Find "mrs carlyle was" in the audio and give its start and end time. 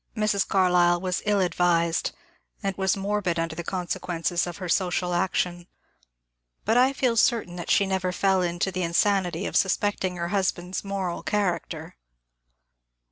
0.17-1.21